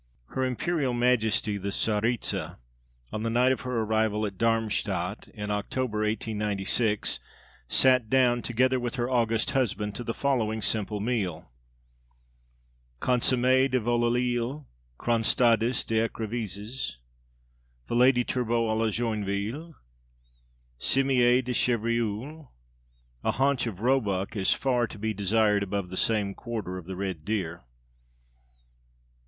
Her 0.29 0.43
Imperial 0.43 0.95
Majesty 0.95 1.59
the 1.59 1.69
Tsaritza, 1.69 2.57
on 3.13 3.21
the 3.21 3.29
night 3.29 3.51
of 3.51 3.61
her 3.61 3.81
arrival 3.81 4.25
at 4.25 4.35
Darmstadt, 4.35 5.27
in 5.27 5.51
October 5.51 5.99
1896, 5.99 7.19
sat 7.67 8.09
down, 8.09 8.41
together 8.41 8.79
with 8.79 8.95
her 8.95 9.07
august 9.07 9.51
husband, 9.51 9.93
to 9.93 10.03
the 10.03 10.15
following 10.15 10.59
simple 10.59 10.99
meal: 10.99 11.51
Consommé 12.99 13.69
de 13.69 13.79
Volaille 13.79 14.65
Cronstades 14.97 15.85
d'écrevisses 15.85 16.93
Filet 17.87 18.11
de 18.11 18.23
Turbot 18.23 18.75
à 18.75 18.75
la 18.75 18.87
Joinville 18.89 19.75
Cimier 20.79 21.43
de 21.45 21.53
Chevreuil 21.53 22.49
[A 23.23 23.33
haunch 23.33 23.67
of 23.67 23.81
Roebuck 23.81 24.35
is 24.35 24.51
far 24.51 24.87
to 24.87 24.97
be 24.97 25.13
desired 25.13 25.61
above 25.61 25.91
the 25.91 25.95
same 25.95 26.33
quarter 26.33 26.79
of 26.79 26.87
the 26.87 26.95
red 26.95 27.23
deer]. 27.23 27.63